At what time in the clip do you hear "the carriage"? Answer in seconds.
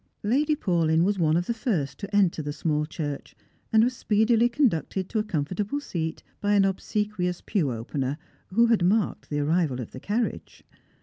9.91-10.63